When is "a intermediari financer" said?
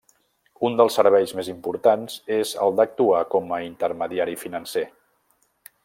3.59-4.85